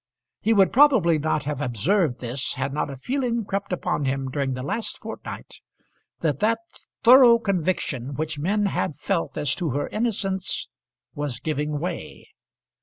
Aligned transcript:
He 0.39 0.51
would 0.51 0.73
probably 0.73 1.19
not 1.19 1.43
have 1.43 1.61
observed 1.61 2.21
this 2.21 2.55
had 2.55 2.73
not 2.73 2.89
a 2.89 2.97
feeling 2.97 3.45
crept 3.45 3.71
upon 3.71 4.05
him 4.05 4.31
during 4.31 4.53
the 4.55 4.63
last 4.63 4.97
fortnight, 4.97 5.57
that 6.21 6.39
that 6.39 6.57
thorough 7.03 7.37
conviction 7.37 8.15
which 8.15 8.39
men 8.39 8.65
had 8.65 8.95
felt 8.95 9.37
as 9.37 9.53
to 9.53 9.69
her 9.69 9.87
innocence 9.89 10.67
was 11.13 11.39
giving 11.39 11.79
way. 11.79 12.25